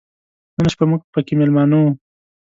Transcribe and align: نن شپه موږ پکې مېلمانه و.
نن 0.57 0.67
شپه 0.73 0.85
موږ 0.89 1.01
پکې 1.13 1.33
مېلمانه 1.41 1.75
و. 1.79 1.85